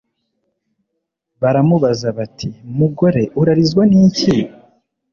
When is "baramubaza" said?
1.41-2.07